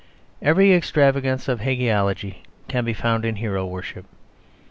[0.41, 4.05] Every extravagance of hagiology can be found in hero worship.